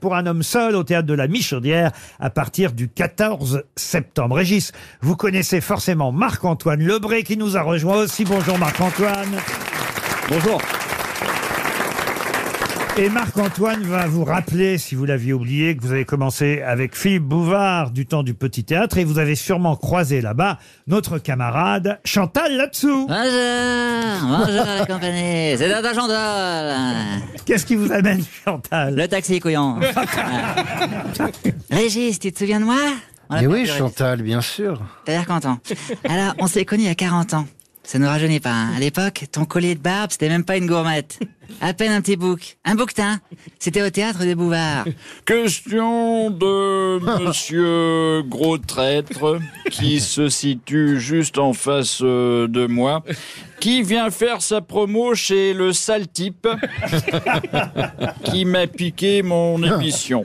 Pour 0.00 0.14
un 0.14 0.26
homme 0.26 0.42
seul 0.42 0.76
au 0.76 0.84
théâtre 0.84 1.06
de 1.06 1.14
la 1.14 1.26
Michaudière 1.26 1.90
à 2.20 2.30
partir 2.30 2.72
du 2.72 2.88
14 2.88 3.64
septembre. 3.76 4.36
Régis, 4.36 4.72
vous 5.00 5.16
connaissez 5.16 5.60
forcément 5.60 6.12
Marc-Antoine 6.12 6.82
Lebré 6.82 7.24
qui 7.24 7.36
nous 7.36 7.56
a 7.56 7.62
rejoint 7.62 7.96
aussi. 7.96 8.24
Bonjour 8.24 8.56
Marc-Antoine. 8.58 9.36
Bonjour. 10.28 10.60
Et 12.96 13.08
Marc-Antoine 13.08 13.82
va 13.82 14.06
vous 14.06 14.22
rappeler, 14.22 14.78
si 14.78 14.94
vous 14.94 15.04
l'aviez 15.04 15.32
oublié, 15.32 15.76
que 15.76 15.82
vous 15.82 15.90
avez 15.90 16.04
commencé 16.04 16.62
avec 16.62 16.96
Philippe 16.96 17.24
Bouvard 17.24 17.90
du 17.90 18.06
temps 18.06 18.22
du 18.22 18.34
Petit 18.34 18.62
Théâtre 18.62 18.98
et 18.98 19.04
vous 19.04 19.18
avez 19.18 19.34
sûrement 19.34 19.74
croisé 19.74 20.20
là-bas 20.20 20.58
notre 20.86 21.18
camarade 21.18 21.98
Chantal 22.04 22.56
là-dessous. 22.56 23.08
Bonjour, 23.08 24.38
bonjour 24.38 24.64
la 24.64 24.86
compagnie, 24.86 25.56
c'est 25.58 25.68
Dada 25.68 25.92
Chandal. 25.92 26.76
Qu'est-ce 27.44 27.66
qui 27.66 27.74
vous 27.74 27.90
amène, 27.90 28.22
Chantal? 28.44 28.94
Le 28.94 29.08
taxi 29.08 29.40
couillon. 29.40 29.80
Régis, 31.72 32.20
tu 32.20 32.30
te 32.30 32.38
souviens 32.38 32.60
de 32.60 32.64
moi? 32.64 32.78
Mais 33.30 33.40
pas 33.40 33.46
oui. 33.46 33.66
Chantal, 33.66 34.22
bien 34.22 34.40
sûr. 34.40 34.80
T'as 35.04 35.12
l'air 35.12 35.26
content. 35.26 35.58
Alors, 36.08 36.34
on 36.38 36.46
s'est 36.46 36.64
connus 36.64 36.84
il 36.84 36.86
y 36.86 36.90
a 36.90 36.94
40 36.94 37.34
ans. 37.34 37.46
Ça 37.86 37.98
nous 37.98 38.06
rajeunit 38.06 38.40
pas. 38.40 38.50
hein. 38.50 38.72
À 38.76 38.80
l'époque, 38.80 39.24
ton 39.30 39.44
collier 39.44 39.74
de 39.74 39.80
barbe, 39.80 40.10
c'était 40.10 40.28
même 40.30 40.44
pas 40.44 40.56
une 40.56 40.66
gourmette. 40.66 41.18
À 41.60 41.74
peine 41.74 41.92
un 41.92 42.00
petit 42.00 42.16
bouc. 42.16 42.56
Un 42.64 42.74
bouquetin. 42.74 43.20
C'était 43.58 43.82
au 43.82 43.90
théâtre 43.90 44.20
des 44.20 44.34
Bouvards. 44.34 44.86
Question 45.26 46.30
de 46.30 46.98
monsieur 47.22 48.22
Gros 48.26 48.56
Traître, 48.58 49.38
qui 49.70 50.00
se 50.00 50.28
situe 50.30 50.98
juste 50.98 51.36
en 51.38 51.52
face 51.52 51.98
euh, 52.02 52.48
de 52.48 52.66
moi, 52.66 53.04
qui 53.60 53.82
vient 53.82 54.10
faire 54.10 54.40
sa 54.40 54.62
promo 54.62 55.14
chez 55.14 55.52
le 55.52 55.72
sale 55.74 56.08
type, 56.08 56.48
qui 58.24 58.44
m'a 58.46 58.66
piqué 58.66 59.22
mon 59.22 59.62
émission. 59.62 60.24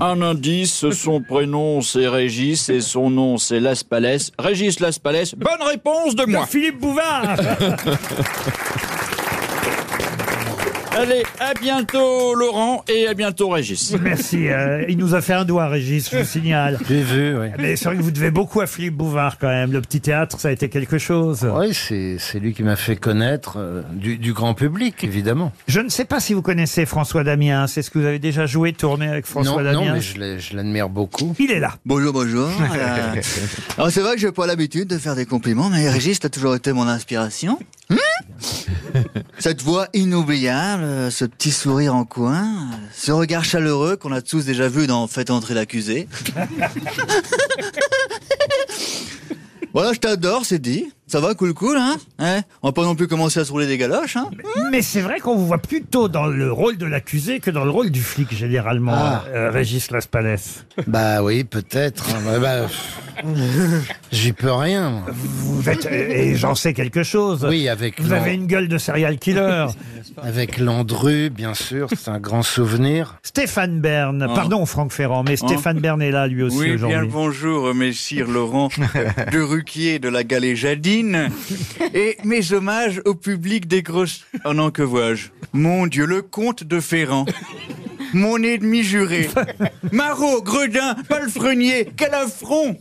Un 0.00 0.20
indice, 0.20 0.90
son 0.90 1.20
prénom 1.20 1.80
c'est 1.80 2.08
Régis 2.08 2.68
et 2.68 2.80
son 2.80 3.10
nom 3.10 3.38
c'est 3.38 3.60
Las 3.60 3.84
Palais. 3.84 4.18
Régis 4.38 4.80
Las 4.80 4.98
Palais, 4.98 5.24
bonne 5.36 5.66
réponse 5.66 6.14
de 6.14 6.24
moi. 6.24 6.46
Philippe 6.46 6.80
Bouvard 6.80 7.36
Allez, 10.98 11.24
à 11.40 11.52
bientôt 11.52 12.34
Laurent 12.34 12.82
et 12.88 13.06
à 13.06 13.12
bientôt 13.12 13.50
Régis. 13.50 13.94
Merci. 14.00 14.48
euh, 14.48 14.82
il 14.88 14.96
nous 14.96 15.14
a 15.14 15.20
fait 15.20 15.34
un 15.34 15.44
doigt, 15.44 15.68
Régis, 15.68 16.08
je 16.10 16.16
vous 16.18 16.24
signale. 16.24 16.78
J'ai 16.88 17.02
vu, 17.02 17.36
oui. 17.38 17.48
Mais 17.58 17.76
c'est 17.76 17.84
vrai 17.84 17.96
que 17.98 18.02
vous 18.02 18.10
devez 18.10 18.30
beaucoup 18.30 18.62
à 18.62 18.66
Philippe 18.66 18.94
Bouvard 18.94 19.36
quand 19.38 19.48
même. 19.48 19.72
Le 19.72 19.82
petit 19.82 20.00
théâtre, 20.00 20.40
ça 20.40 20.48
a 20.48 20.52
été 20.52 20.70
quelque 20.70 20.96
chose. 20.96 21.46
Oui, 21.54 21.74
c'est 21.74 22.16
c'est 22.18 22.38
lui 22.38 22.54
qui 22.54 22.62
m'a 22.62 22.76
fait 22.76 22.96
connaître 22.96 23.56
euh, 23.58 23.82
du, 23.92 24.16
du 24.16 24.32
grand 24.32 24.54
public, 24.54 25.04
évidemment. 25.04 25.52
Je 25.68 25.80
ne 25.80 25.90
sais 25.90 26.06
pas 26.06 26.18
si 26.18 26.32
vous 26.32 26.40
connaissez 26.40 26.86
François 26.86 27.24
Damiens. 27.24 27.66
C'est 27.66 27.82
ce 27.82 27.90
que 27.90 27.98
vous 27.98 28.06
avez 28.06 28.18
déjà 28.18 28.46
joué, 28.46 28.72
tourné 28.72 29.06
avec 29.06 29.26
François 29.26 29.62
non, 29.62 29.72
non, 29.72 29.80
Damiens 29.80 29.94
mais 29.94 30.00
je 30.00 30.18
l'ai- 30.18 30.40
je 30.40 30.56
l'admire 30.56 30.88
beaucoup. 30.88 31.34
Il 31.38 31.50
est 31.50 31.60
là. 31.60 31.74
Bonjour, 31.84 32.12
bonjour. 32.14 32.48
Euh, 32.76 33.20
alors 33.78 33.90
c'est 33.90 34.00
vrai 34.00 34.14
que 34.14 34.20
j'ai 34.20 34.32
pas 34.32 34.46
l'habitude 34.46 34.88
de 34.88 34.98
faire 34.98 35.14
des 35.14 35.24
compliments, 35.26 35.68
mais 35.70 35.88
Régis 35.90 36.18
a 36.24 36.28
toujours 36.28 36.54
été 36.54 36.72
mon 36.72 36.86
inspiration. 36.88 37.58
Hmm 37.90 37.96
Cette 39.38 39.62
voix 39.62 39.88
inoubliable, 39.94 41.10
ce 41.12 41.24
petit 41.24 41.50
sourire 41.50 41.94
en 41.94 42.04
coin, 42.04 42.46
ce 42.94 43.12
regard 43.12 43.44
chaleureux 43.44 43.96
qu'on 43.96 44.12
a 44.12 44.22
tous 44.22 44.44
déjà 44.44 44.68
vu 44.68 44.86
dans 44.86 45.06
Faites 45.06 45.30
entrer 45.30 45.54
l'accusé. 45.54 46.08
voilà, 49.72 49.92
je 49.92 49.98
t'adore, 49.98 50.44
c'est 50.44 50.58
dit. 50.58 50.90
Ça 51.08 51.20
va, 51.20 51.34
cool, 51.34 51.54
cool, 51.54 51.76
hein 51.76 51.96
Ouais, 52.18 52.40
On 52.62 52.68
va 52.68 52.72
pas 52.72 52.82
non 52.82 52.96
plus 52.96 53.06
commencer 53.06 53.38
à 53.38 53.44
se 53.44 53.52
rouler 53.52 53.66
des 53.68 53.78
galoches, 53.78 54.16
hein 54.16 54.28
Mais 54.72 54.82
c'est 54.82 55.00
vrai 55.02 55.20
qu'on 55.20 55.36
vous 55.36 55.46
voit 55.46 55.58
plutôt 55.58 56.08
dans 56.08 56.26
le 56.26 56.50
rôle 56.50 56.78
de 56.78 56.86
l'accusé 56.86 57.38
que 57.38 57.50
dans 57.52 57.64
le 57.64 57.70
rôle 57.70 57.90
du 57.90 58.02
flic, 58.02 58.34
généralement, 58.34 58.92
Ah. 58.96 59.24
euh, 59.28 59.50
Régis 59.50 59.90
Laspalais. 59.92 60.34
Bah 60.88 61.22
oui, 61.22 61.44
peut-être. 61.44 62.06
hein. 62.10 62.18
Bah, 62.24 62.38
bah, 62.40 62.62
pff, 62.62 63.15
J'y 64.12 64.32
peux 64.32 64.52
rien. 64.52 64.90
moi. 64.90 65.02
Vous 65.08 65.68
êtes, 65.68 65.86
et 65.86 66.34
j'en 66.36 66.54
sais 66.54 66.72
quelque 66.74 67.02
chose. 67.02 67.44
Oui, 67.48 67.68
avec 67.68 68.00
Vous 68.00 68.10
Lan- 68.10 68.16
avez 68.16 68.34
une 68.34 68.46
gueule 68.46 68.68
de 68.68 68.78
serial 68.78 69.18
killer. 69.18 69.66
avec 70.22 70.58
Landru, 70.58 71.30
bien 71.30 71.54
sûr, 71.54 71.88
c'est 71.96 72.10
un 72.10 72.18
grand 72.20 72.42
souvenir. 72.42 73.18
Stéphane 73.22 73.80
Bern, 73.80 74.26
Oh. 74.28 74.34
pardon 74.34 74.64
Franck 74.66 74.92
Ferrand, 74.92 75.22
mais 75.24 75.36
Stéphane 75.36 75.80
Bern 75.80 76.00
est 76.02 76.10
là 76.10 76.26
lui 76.26 76.42
aussi 76.42 76.56
Oui, 76.56 76.64
bien 76.66 76.76
le 76.76 76.84
aujourd'hui. 76.86 77.08
bonjour, 77.12 77.74
messire 77.74 78.28
Laurent 78.28 78.68
de 79.32 79.40
Ruquier 79.40 79.98
de 79.98 80.08
la 80.08 80.24
Galéjadine. 80.24 81.28
Et 81.94 82.16
mes 82.24 82.52
hommages 82.52 83.00
au 83.04 83.14
public 83.14 83.66
des 83.68 83.82
grosses... 83.82 84.22
Oh 84.44 84.52
non, 84.54 84.70
que 84.70 84.82
vois-je? 84.82 85.28
Mon 85.52 85.86
Dieu, 85.86 86.06
le 86.06 86.22
comte 86.22 86.64
de 86.64 86.80
Ferrand. 86.80 87.26
Mon 88.14 88.42
ennemi 88.42 88.82
juré. 88.82 89.28
Marot, 89.92 90.42
Gredin, 90.42 90.94
palefrenier, 91.08 91.88
quel 91.96 92.14
affront 92.14 92.76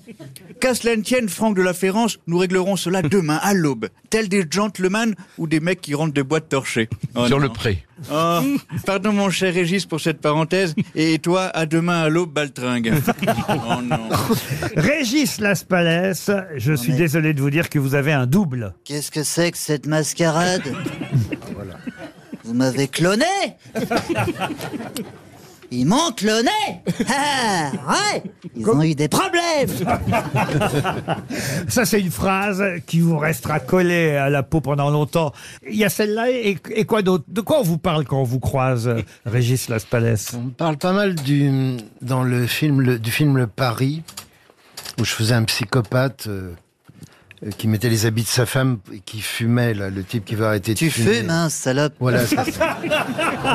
Qu'à 0.62 0.74
cela 0.74 0.96
ne 0.96 1.02
tienne, 1.02 1.28
Franck 1.30 1.56
de 1.58 1.62
la 1.62 1.74
Ferrance, 1.74 2.18
nous 2.28 2.38
réglerons 2.38 2.76
cela 2.78 3.02
demain, 3.02 3.40
à 3.42 3.54
l'aube. 3.54 3.88
Tels 4.10 4.30
des 4.30 4.46
gentlemen 4.50 5.14
ou 5.38 5.48
des 5.48 5.60
mecs 5.60 5.82
qui 5.82 5.94
rentrent 5.96 6.14
de 6.14 6.22
boîtes 6.22 6.50
torchées. 6.50 6.88
Oh 7.16 7.28
Sur 7.28 7.38
non. 7.38 7.44
le 7.44 7.50
pré. 7.50 7.84
Oh, 8.12 8.40
pardon 8.86 9.14
mon 9.14 9.30
cher 9.30 9.54
Régis 9.54 9.86
pour 9.86 10.00
cette 10.02 10.20
parenthèse. 10.22 10.76
Et 10.96 11.20
toi, 11.20 11.44
à 11.54 11.66
demain 11.66 12.02
à 12.04 12.10
l'aube, 12.10 12.32
Baltringue. 12.34 12.94
Oh 13.50 13.82
non. 13.82 14.10
Régis 14.76 15.40
Laspalais, 15.40 16.14
je 16.58 16.74
suis 16.74 16.92
mais- 16.92 16.98
désolé 16.98 17.34
de 17.34 17.42
vous 17.42 17.50
dire 17.50 17.70
que 17.70 17.80
vous 17.80 17.96
avez 17.96 18.12
un 18.14 18.26
double. 18.26 18.74
Qu'est-ce 18.86 19.12
que 19.12 19.24
c'est 19.24 19.52
que 19.52 19.58
cette 19.58 19.86
mascarade? 19.88 20.64
Vous 22.46 22.54
m'avez 22.54 22.88
cloné. 22.88 23.26
Ils 25.72 25.86
m'ont 25.88 26.12
cloné. 26.16 26.50
Ah, 27.10 27.72
Ouais. 27.90 28.24
Ils 28.56 28.70
ont 28.70 28.82
eu 28.84 28.94
des 28.94 29.08
problèmes. 29.10 29.68
Ça, 31.68 31.86
c'est 31.86 32.00
une 32.00 32.12
phrase 32.12 32.64
qui 32.86 33.00
vous 33.00 33.18
restera 33.18 33.60
collée 33.60 34.12
à 34.16 34.30
la 34.30 34.44
peau 34.44 34.62
pendant 34.62 34.92
longtemps. 34.92 35.34
Il 35.68 35.76
y 35.76 35.84
a 35.84 35.90
celle-là 35.90 36.30
et, 36.30 36.58
et 36.70 36.86
quoi 36.86 37.02
d'autre? 37.02 37.26
De 37.28 37.42
quoi 37.42 37.60
on 37.60 37.64
vous 37.64 37.80
parle 37.80 38.06
quand 38.06 38.22
on 38.22 38.24
vous 38.24 38.40
croise, 38.40 38.90
Régis 39.26 39.68
Laspalais 39.68 40.14
On 40.36 40.50
parle 40.50 40.78
pas 40.78 40.94
mal 40.94 41.16
du, 41.16 41.78
dans 42.02 42.24
le 42.24 42.46
film, 42.46 42.82
le- 42.82 43.00
du 43.00 43.12
film 43.12 43.36
Le 43.36 43.48
Paris, 43.48 44.04
où 45.00 45.04
je 45.04 45.12
faisais 45.12 45.34
un 45.34 45.44
psychopathe 45.46 46.28
euh, 46.28 46.54
qui 47.58 47.68
mettait 47.68 47.90
les 47.90 48.06
habits 48.06 48.24
de 48.24 48.28
sa 48.28 48.46
femme 48.46 48.80
et 48.94 49.00
qui 49.00 49.22
fumait, 49.22 49.74
là, 49.74 49.90
le 49.90 50.04
type 50.04 50.26
qui 50.26 50.36
va 50.36 50.48
arrêter 50.50 50.74
de 50.74 50.78
Tu 50.80 50.90
fumer. 50.90 51.16
fumes, 51.22 51.30
hein, 51.30 51.50
salope 51.50 51.94
Voilà, 52.00 52.26
c'est 52.26 52.52
ça. 52.52 52.78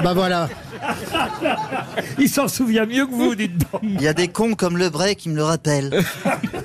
bah 0.02 0.12
voilà. 0.14 0.48
Il 2.18 2.28
s'en 2.28 2.48
souvient 2.48 2.86
mieux 2.86 3.06
que 3.06 3.12
vous, 3.12 3.34
dites 3.34 3.58
donc. 3.58 3.80
Il 3.82 4.00
y 4.00 4.08
a 4.08 4.12
des 4.14 4.28
cons 4.28 4.54
comme 4.54 4.76
le 4.76 4.90
Bray 4.90 5.16
qui 5.16 5.28
me 5.28 5.36
le 5.36 5.44
rappellent. 5.44 5.90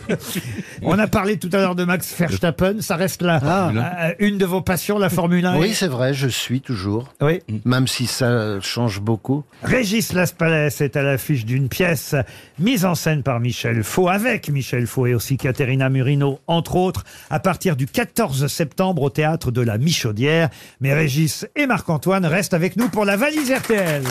On 0.81 0.97
a 0.99 1.07
parlé 1.07 1.37
tout 1.37 1.49
à 1.53 1.57
l'heure 1.57 1.75
de 1.75 1.83
Max 1.83 2.13
Verstappen, 2.17 2.81
ça 2.81 2.95
reste 2.95 3.21
là. 3.21 3.41
Euh, 3.73 4.13
Une 4.19 4.37
de 4.37 4.45
vos 4.45 4.61
passions, 4.61 4.97
la 4.97 5.09
Formule 5.09 5.45
1 5.45 5.57
Oui, 5.57 5.73
c'est 5.73 5.87
vrai, 5.87 6.13
je 6.13 6.27
suis 6.27 6.61
toujours. 6.61 7.13
Oui. 7.21 7.41
Même 7.65 7.87
si 7.87 8.07
ça 8.07 8.59
change 8.61 9.01
beaucoup. 9.01 9.43
Régis 9.63 10.13
Laspalais 10.13 10.69
est 10.79 10.95
à 10.95 11.03
l'affiche 11.03 11.45
d'une 11.45 11.69
pièce 11.69 12.15
mise 12.59 12.85
en 12.85 12.95
scène 12.95 13.23
par 13.23 13.39
Michel 13.39 13.83
Faux, 13.83 14.09
avec 14.09 14.49
Michel 14.49 14.87
Faux 14.87 15.05
et 15.07 15.15
aussi 15.15 15.37
Caterina 15.37 15.89
Murino, 15.89 16.39
entre 16.47 16.75
autres, 16.75 17.03
à 17.29 17.39
partir 17.39 17.75
du 17.75 17.87
14 17.87 18.47
septembre 18.47 19.01
au 19.03 19.09
théâtre 19.09 19.51
de 19.51 19.61
la 19.61 19.77
Michaudière. 19.77 20.49
Mais 20.81 20.93
Régis 20.93 21.47
et 21.55 21.67
Marc-Antoine 21.67 22.25
restent 22.25 22.53
avec 22.53 22.77
nous 22.77 22.89
pour 22.89 23.05
la 23.05 23.17
valise 23.17 23.51
RTL. 23.51 24.03